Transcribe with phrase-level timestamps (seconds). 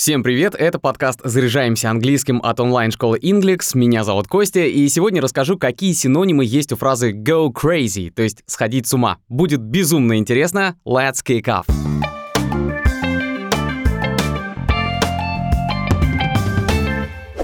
[0.00, 3.72] Всем привет, это подкаст «Заряжаемся английским» от онлайн-школы Inglix.
[3.74, 8.42] Меня зовут Костя, и сегодня расскажу, какие синонимы есть у фразы «go crazy», то есть
[8.46, 9.18] «сходить с ума».
[9.28, 10.74] Будет безумно интересно.
[10.86, 11.66] Let's kick off!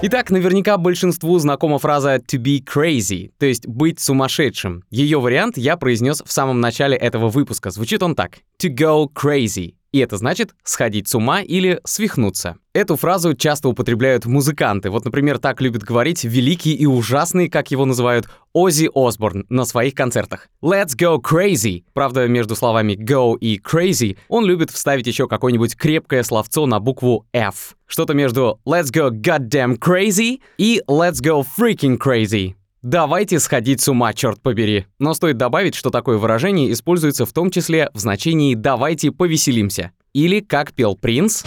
[0.00, 4.82] Итак, наверняка большинству знакома фраза to be crazy, то есть быть сумасшедшим.
[4.88, 7.68] Ее вариант я произнес в самом начале этого выпуска.
[7.68, 9.74] Звучит он так: to go crazy.
[9.96, 12.58] И это значит сходить с ума или свихнуться.
[12.74, 14.90] Эту фразу часто употребляют музыканты.
[14.90, 19.94] Вот, например, так любит говорить великий и ужасный, как его называют, Оззи Осборн на своих
[19.94, 20.48] концертах.
[20.62, 21.84] Let's go crazy.
[21.94, 27.24] Правда, между словами go и crazy он любит вставить еще какое-нибудь крепкое словцо на букву
[27.32, 27.74] F.
[27.86, 32.54] Что-то между let's go goddamn crazy и let's go freaking crazy.
[32.86, 34.86] Давайте сходить с ума, черт побери.
[35.00, 39.90] Но стоит добавить, что такое выражение используется в том числе в значении «давайте повеселимся».
[40.12, 41.42] Или, как пел Принц...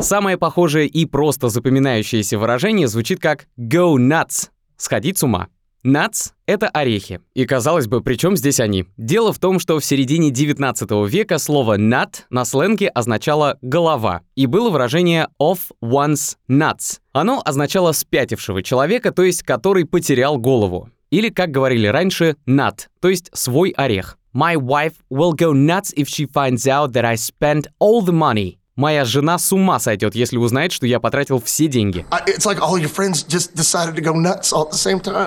[0.00, 5.48] Самое похожее и просто запоминающееся выражение звучит как «go nuts»— «сходить с ума».
[5.84, 7.20] Nuts— это орехи.
[7.34, 8.86] И казалось бы, при чем здесь они?
[8.96, 14.22] Дело в том, что в середине 19 века слово nut на сленге означало «голова».
[14.34, 17.00] И было выражение off one's nuts.
[17.12, 20.88] Оно означало спятившего человека, то есть который потерял голову.
[21.10, 24.16] Или, как говорили раньше, nut, то есть свой орех.
[24.34, 28.56] My wife will go nuts if she finds out that I spent all the money
[28.76, 32.04] Моя жена с ума сойдет, если узнает, что я потратил все деньги.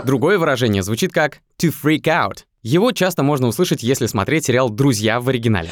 [0.04, 2.40] Другое выражение звучит как to freak out.
[2.62, 5.72] Его часто можно услышать, если смотреть сериал «Друзья» в оригинале.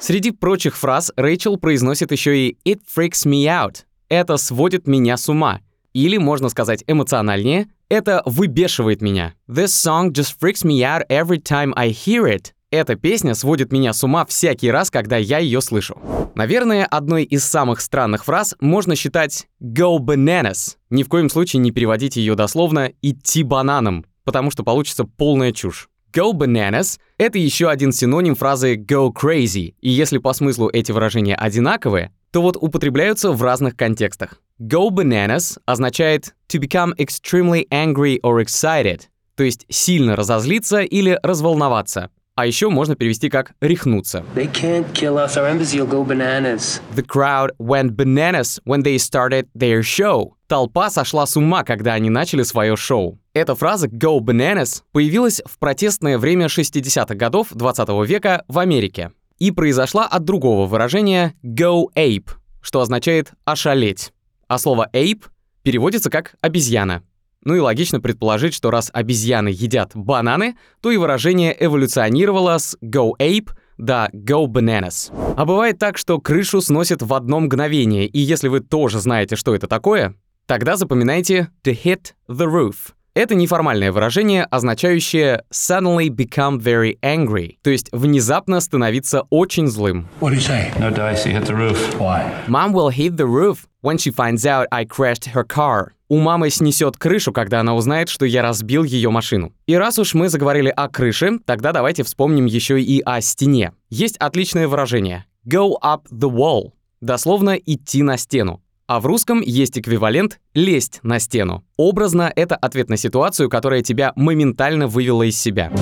[0.00, 3.82] Среди прочих фраз Рэйчел произносит еще и «it freaks me out».
[4.08, 5.60] Это сводит меня с ума.
[5.92, 9.34] Или, можно сказать эмоциональнее, это выбешивает меня.
[9.46, 12.52] This song just freaks me out every time I hear it.
[12.70, 15.98] Эта песня сводит меня с ума всякий раз, когда я ее слышу.
[16.34, 20.76] Наверное, одной из самых странных фраз можно считать «go bananas».
[20.88, 25.90] Ни в коем случае не переводите ее дословно «идти бананом», потому что получится полная чушь.
[26.14, 31.34] Go bananas— это еще один синоним фразы go crazy, и если по смыслу эти выражения
[31.34, 34.38] одинаковые, то вот употребляются в разных контекстах.
[34.68, 42.10] Go bananas означает to become extremely angry or excited, то есть сильно разозлиться или разволноваться.
[42.36, 44.24] А еще можно перевести как «рехнуться».
[44.36, 45.36] They can't kill us.
[45.36, 46.80] Our embassy will go bananas.
[46.94, 50.34] The crowd went bananas when they started their show.
[50.46, 53.18] Толпа сошла с ума, когда они начали свое шоу.
[53.34, 59.50] Эта фраза «go bananas» появилась в протестное время 60-х годов 20 века в Америке и
[59.50, 62.28] произошла от другого выражения «go ape»,
[62.60, 64.11] что означает «ошалеть»
[64.52, 65.24] а слово ape
[65.62, 67.02] переводится как «обезьяна».
[67.44, 73.12] Ну и логично предположить, что раз обезьяны едят бананы, то и выражение эволюционировало с go
[73.18, 75.12] ape до go bananas.
[75.36, 79.54] А бывает так, что крышу сносит в одно мгновение, и если вы тоже знаете, что
[79.54, 80.14] это такое,
[80.46, 82.92] тогда запоминайте to hit the roof.
[83.14, 90.08] Это неформальное выражение, означающее suddenly become very angry, то есть внезапно становиться очень злым.
[90.20, 90.72] What do you say?
[90.78, 91.76] No dice, you hit the roof.
[91.98, 92.24] Why?
[92.48, 95.92] Mom will hit the roof when she finds out I crashed her car.
[96.08, 99.52] У мамы снесет крышу, когда она узнает, что я разбил ее машину.
[99.66, 103.72] И раз уж мы заговорили о крыше, тогда давайте вспомним еще и о стене.
[103.90, 106.72] Есть отличное выражение go up the wall.
[107.02, 108.62] Дословно идти на стену.
[108.92, 111.64] А в русском есть эквивалент «лезть на стену».
[111.78, 115.72] Образно это ответ на ситуацию, которая тебя моментально вывела из себя.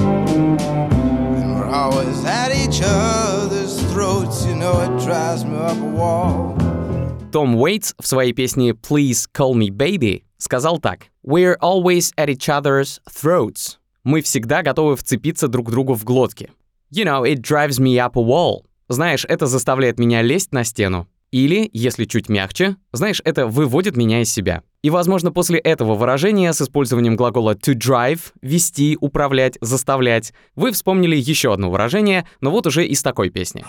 [7.32, 11.06] Том Уэйтс в своей песне «Please Call Me Baby» сказал так.
[11.26, 13.78] «We're always at each other's throats».
[14.04, 16.52] Мы всегда готовы вцепиться друг другу в глотки.
[16.92, 18.60] You know, it drives me up a wall.
[18.88, 21.08] Знаешь, это заставляет меня лезть на стену.
[21.32, 24.64] Или, если чуть мягче, знаешь, это выводит меня из себя.
[24.82, 31.14] И, возможно, после этого выражения с использованием глагола to drive, вести, управлять, заставлять, вы вспомнили
[31.14, 33.64] еще одно выражение, но вот уже из такой песни.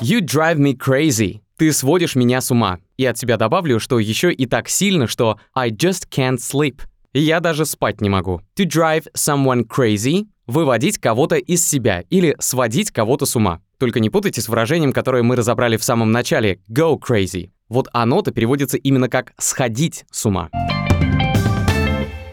[0.00, 1.40] You drive me crazy.
[1.56, 2.78] Ты сводишь меня с ума.
[2.96, 6.82] И от себя добавлю, что еще и так сильно, что I just can't sleep.
[7.12, 8.40] Я даже спать не могу.
[8.56, 13.60] To drive someone crazy— выводить кого-то из себя или сводить кого-то с ума.
[13.78, 17.50] Только не путайте с выражением, которое мы разобрали в самом начале— go crazy.
[17.68, 20.50] Вот оно-то переводится именно как «сходить с ума».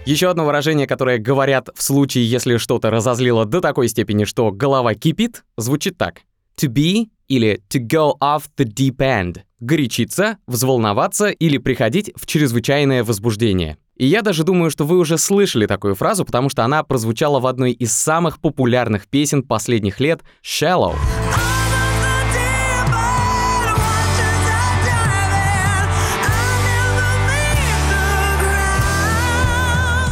[0.06, 4.94] Еще одно выражение, которое говорят в случае, если что-то разозлило до такой степени, что голова
[4.94, 6.22] кипит, звучит так.
[6.58, 13.04] To be или to go off the deep end— горячиться, взволноваться или приходить в чрезвычайное
[13.04, 13.78] возбуждение.
[13.96, 17.48] И я даже думаю, что вы уже слышали такую фразу, потому что она прозвучала в
[17.48, 20.96] одной из самых популярных песен последних лет «Shallow».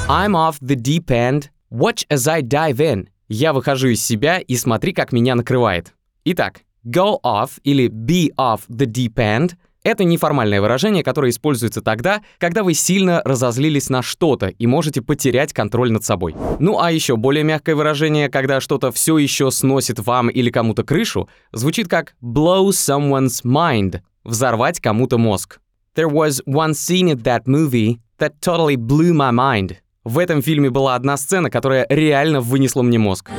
[0.08, 1.50] I'm off the deep end.
[1.70, 3.08] Watch as I dive in.
[3.28, 5.94] Я выхожу из себя и смотри, как меня накрывает.
[6.24, 12.22] Итак, go off или be off the deep end— это неформальное выражение, которое используется тогда,
[12.38, 16.36] когда вы сильно разозлились на что-то и можете потерять контроль над собой.
[16.60, 21.30] Ну а еще более мягкое выражение, когда что-то все еще сносит вам или кому-то крышу,
[21.52, 25.60] звучит как blow someone's mind— взорвать кому-то мозг.
[25.96, 29.78] There was one scene in that movie that totally blew my mind.
[30.04, 33.30] В этом фильме была одна сцена, которая реально вынесла мне мозг.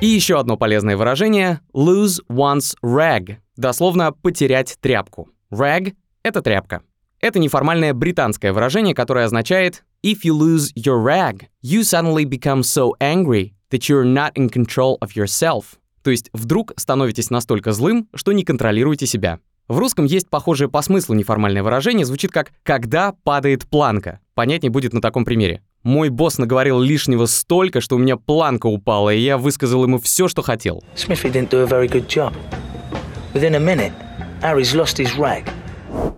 [0.00, 5.28] И еще одно полезное выражение— lose one's rag, дословно «потерять тряпку».
[5.52, 6.82] Rag— это тряпка.
[7.20, 12.92] Это неформальное британское выражение, которое означает «if you lose your rag, you suddenly become so
[13.00, 15.64] angry that you're not in control of yourself».
[16.04, 19.40] То есть вдруг становитесь настолько злым, что не контролируете себя.
[19.66, 24.20] В русском есть похожее по смыслу неформальное выражение, звучит как «когда падает планка».
[24.34, 25.60] Понятнее будет на таком примере.
[25.88, 30.28] Мой босс наговорил лишнего столько, что у меня планка упала, и я высказал ему все,
[30.28, 30.84] что хотел.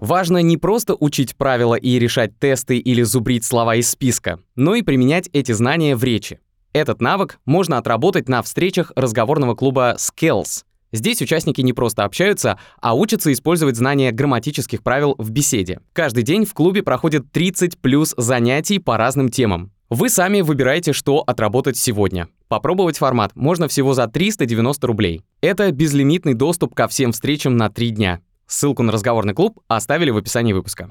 [0.01, 4.83] Важно не просто учить правила и решать тесты или зубрить слова из списка, но и
[4.83, 6.41] применять эти знания в речи.
[6.73, 12.95] Этот навык можно отработать на встречах разговорного клуба Skills— Здесь участники не просто общаются, а
[12.95, 15.81] учатся использовать знания грамматических правил в беседе.
[15.93, 19.71] Каждый день в клубе проходит 30 плюс занятий по разным темам.
[19.89, 22.29] Вы сами выбираете, что отработать сегодня.
[22.49, 25.23] Попробовать формат можно всего за 390 рублей.
[25.41, 28.21] Это безлимитный доступ ко всем встречам на 3 дня.
[28.47, 30.89] Ссылку на разговорный клуб оставили в описании выпуска.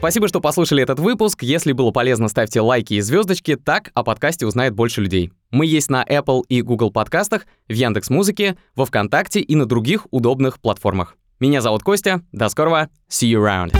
[0.00, 1.42] Спасибо, что послушали этот выпуск.
[1.42, 5.30] Если было полезно, ставьте лайки и звездочки, так о подкасте узнает больше людей.
[5.50, 10.06] Мы есть на Apple и Google подкастах, в Яндекс Музыке, во Вконтакте и на других
[10.10, 11.16] удобных платформах.
[11.38, 12.22] Меня зовут Костя.
[12.32, 12.88] До скорого.
[13.10, 13.76] See you around.